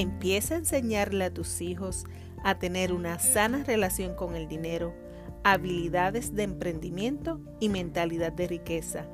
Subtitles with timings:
[0.00, 2.02] Empieza a enseñarle a tus hijos
[2.42, 4.92] a tener una sana relación con el dinero,
[5.44, 9.06] habilidades de emprendimiento y mentalidad de riqueza,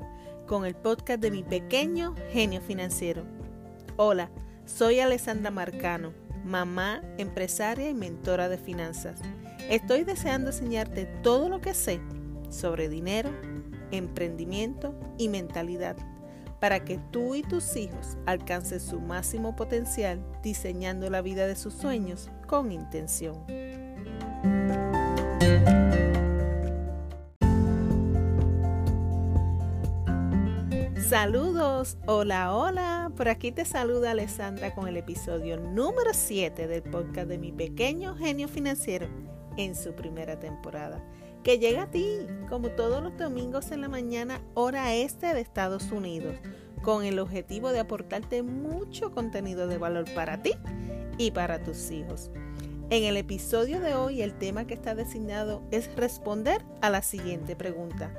[0.47, 3.25] con el podcast de mi pequeño genio financiero.
[3.99, 4.31] Hola,
[4.65, 6.15] soy Alessandra Marcano,
[6.47, 9.21] mamá, empresaria y mentora de finanzas.
[9.69, 12.01] Estoy deseando enseñarte todo lo que sé
[12.49, 13.29] sobre dinero,
[13.91, 15.99] emprendimiento y mentalidad
[16.61, 21.75] para que tú y tus hijos alcancen su máximo potencial diseñando la vida de sus
[21.75, 23.45] sueños con intención.
[31.09, 33.11] Saludos, hola, hola.
[33.17, 38.15] Por aquí te saluda Alessandra con el episodio número 7 del podcast de mi pequeño
[38.15, 39.09] genio financiero
[39.57, 41.03] en su primera temporada
[41.43, 45.91] que llega a ti, como todos los domingos en la mañana, hora este de Estados
[45.91, 46.35] Unidos,
[46.83, 50.53] con el objetivo de aportarte mucho contenido de valor para ti
[51.19, 52.31] y para tus hijos.
[52.91, 57.55] En el episodio de hoy el tema que está designado es responder a la siguiente
[57.55, 58.13] pregunta.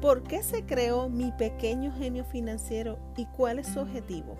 [0.00, 4.36] ¿Por qué se creó mi pequeño genio financiero y cuál es su objetivo?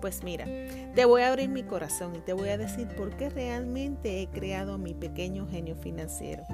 [0.00, 0.46] Pues mira,
[0.94, 4.28] te voy a abrir mi corazón y te voy a decir por qué realmente he
[4.28, 6.44] creado mi pequeño genio financiero.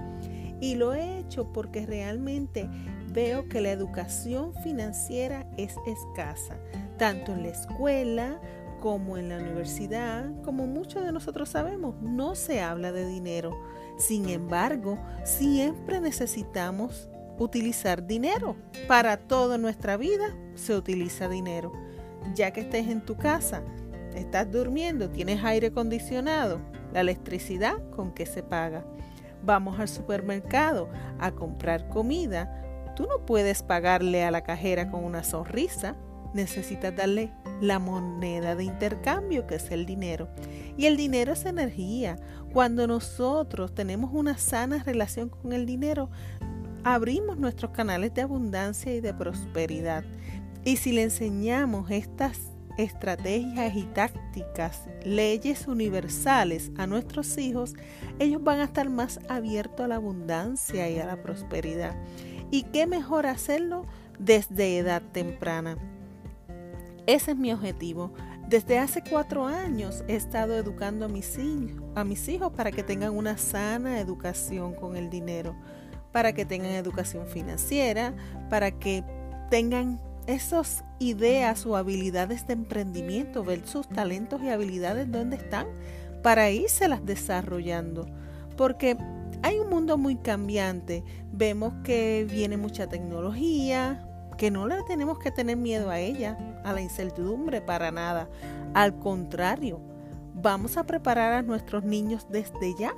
[0.61, 2.69] Y lo he hecho porque realmente
[3.13, 6.59] veo que la educación financiera es escasa,
[6.99, 8.41] tanto en la escuela
[8.81, 13.59] como en la universidad, como muchos de nosotros sabemos, no se habla de dinero.
[13.99, 18.57] Sin embargo, siempre necesitamos utilizar dinero.
[18.87, 21.73] Para toda nuestra vida se utiliza dinero.
[22.35, 23.63] Ya que estés en tu casa,
[24.15, 26.61] estás durmiendo, tienes aire acondicionado,
[26.93, 28.85] la electricidad, ¿con qué se paga?
[29.43, 32.63] Vamos al supermercado a comprar comida,
[32.95, 35.97] tú no puedes pagarle a la cajera con una sonrisa,
[36.35, 40.29] necesitas darle la moneda de intercambio que es el dinero.
[40.77, 42.17] Y el dinero es energía.
[42.53, 46.11] Cuando nosotros tenemos una sana relación con el dinero,
[46.85, 50.05] abrimos nuestros canales de abundancia y de prosperidad.
[50.65, 57.75] Y si le enseñamos estas estrategias y tácticas, leyes universales a nuestros hijos,
[58.19, 61.97] ellos van a estar más abiertos a la abundancia y a la prosperidad.
[62.51, 63.87] ¿Y qué mejor hacerlo
[64.19, 65.79] desde edad temprana?
[67.07, 68.13] Ese es mi objetivo.
[68.49, 72.85] Desde hace cuatro años he estado educando a mis, hijos, a mis hijos para que
[72.85, 75.57] tengan una sana educación con el dinero,
[76.13, 78.15] para que tengan educación financiera,
[78.49, 79.03] para que
[79.51, 85.67] tengan esas ideas o habilidades de emprendimiento, ver sus talentos y habilidades dónde están
[86.23, 86.49] para
[86.89, 88.07] las desarrollando.
[88.57, 88.97] Porque
[89.43, 91.05] hay un mundo muy cambiante.
[91.33, 94.05] Vemos que viene mucha tecnología,
[94.37, 98.29] que no le tenemos que tener miedo a ella, a la incertidumbre para nada.
[98.75, 99.81] Al contrario,
[100.47, 102.95] vamos a preparar a nuestros niños desde ya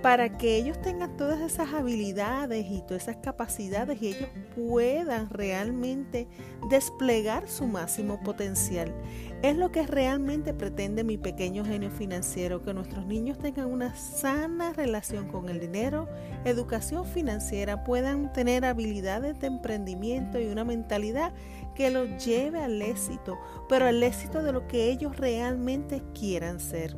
[0.00, 6.26] para que ellos tengan todas esas habilidades y todas esas capacidades y ellos puedan realmente
[6.70, 8.94] desplegar su máximo potencial.
[9.42, 14.72] Es lo que realmente pretende mi pequeño genio financiero, que nuestros niños tengan una sana
[14.72, 16.08] relación con el dinero,
[16.46, 21.34] educación financiera, puedan tener habilidades de emprendimiento y una mentalidad
[21.74, 23.38] que los lleve al éxito,
[23.68, 26.96] pero al éxito de lo que ellos realmente quieran ser.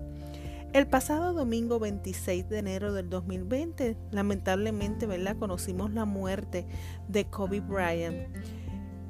[0.72, 5.36] El pasado domingo 26 de enero del 2020, lamentablemente, ¿verdad?
[5.38, 6.66] Conocimos la muerte
[7.08, 8.28] de Kobe Bryant.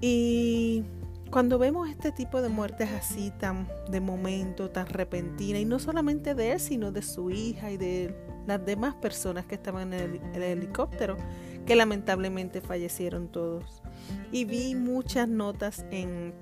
[0.00, 0.82] Y
[1.30, 6.34] cuando vemos este tipo de muertes así, tan de momento, tan repentina, y no solamente
[6.34, 8.14] de él, sino de su hija y de
[8.46, 11.16] las demás personas que estaban en el, helicóptero,
[11.64, 13.81] que lamentablemente fallecieron todos.
[14.30, 16.32] Y vi muchas notas en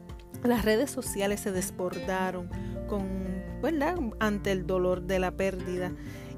[0.44, 2.48] las redes sociales se desbordaron
[2.88, 3.06] con,
[3.62, 3.98] ¿verdad?
[4.20, 5.92] ante el dolor de la pérdida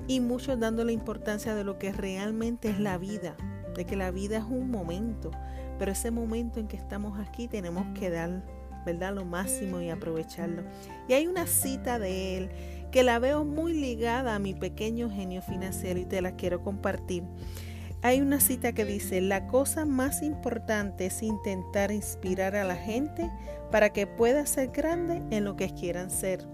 [0.08, 3.36] y muchos dando la importancia de lo que realmente es la vida,
[3.76, 5.30] de que la vida es un momento,
[5.78, 8.42] pero ese momento en que estamos aquí tenemos que dar,
[8.84, 9.14] ¿verdad?
[9.14, 10.64] Lo máximo y aprovecharlo.
[11.08, 12.50] Y hay una cita de él
[12.90, 17.22] que la veo muy ligada a mi pequeño genio financiero y te la quiero compartir.
[18.04, 23.30] Hay una cita que dice, la cosa más importante es intentar inspirar a la gente
[23.70, 26.44] para que pueda ser grande en lo que quieran ser.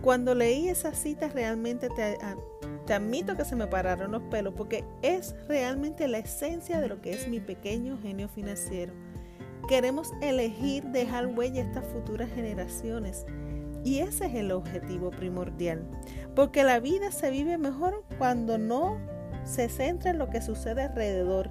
[0.00, 2.36] Cuando leí esa cita realmente te, ah,
[2.86, 7.02] te, admito que se me pararon los pelos porque es realmente la esencia de lo
[7.02, 8.94] que es mi pequeño genio financiero.
[9.68, 13.26] Queremos elegir dejar huella a estas futuras generaciones
[13.84, 15.86] y ese es el objetivo primordial,
[16.34, 19.17] porque la vida se vive mejor cuando no
[19.48, 21.50] se centra en lo que sucede alrededor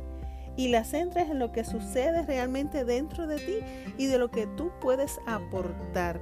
[0.56, 3.58] y la centres en lo que sucede realmente dentro de ti
[3.98, 6.22] y de lo que tú puedes aportar.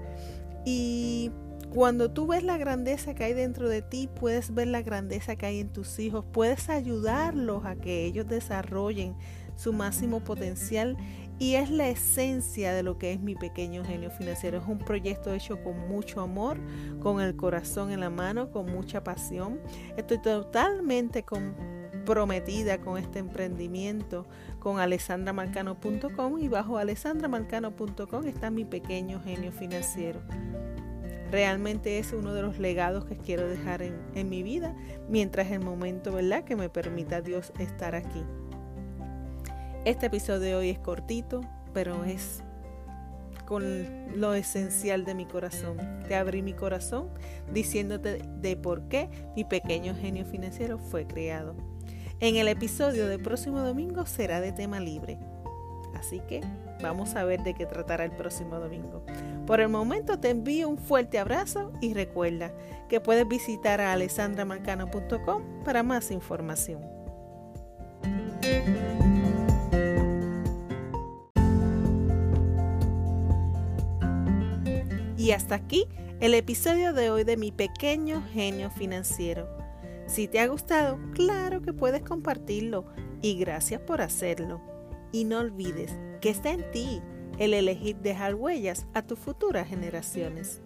[0.66, 1.32] Y
[1.76, 5.46] Cuando tú ves la grandeza que hay dentro de ti, puedes ver la grandeza que
[5.46, 9.14] hay en tus hijos, puedes ayudarlos a que ellos desarrollen
[9.56, 10.98] su máximo potencial
[11.38, 14.58] y es la esencia de lo que es mi pequeño genio financiero.
[14.60, 16.58] Es un proyecto hecho con mucho amor,
[17.02, 19.60] con el corazón en la mano, con mucha pasión.
[19.98, 24.26] Estoy totalmente comprometida con este emprendimiento,
[24.60, 30.22] con alessandramarcano.com y bajo alessandramarcano.com está mi pequeño genio financiero.
[31.32, 34.74] Realmente es uno de los legados que quiero dejar en, en mi vida,
[35.10, 38.24] mientras el momento, ¿verdad?, que me permita Dios estar aquí.
[39.86, 41.42] Este episodio de hoy es cortito,
[41.72, 42.42] pero es
[43.46, 45.78] con lo esencial de mi corazón.
[46.08, 47.10] Te abrí mi corazón
[47.54, 51.56] diciéndote de por qué mi pequeño genio financiero fue creado.
[52.20, 55.20] En el episodio del próximo domingo será de tema libre.
[55.94, 56.42] Así que
[56.82, 59.06] vamos a ver de qué tratará el próximo domingo.
[59.46, 62.52] Por el momento te envío un fuerte abrazo y recuerda
[62.90, 67.05] que puedes visitar a alessandramarcano.com para más información.
[75.26, 75.88] Y hasta aquí
[76.20, 79.50] el episodio de hoy de mi pequeño genio financiero.
[80.06, 82.86] Si te ha gustado, claro que puedes compartirlo
[83.24, 84.62] y gracias por hacerlo.
[85.12, 87.02] Y no olvides que está en ti
[87.40, 90.62] el elegir dejar huellas a tus futuras generaciones.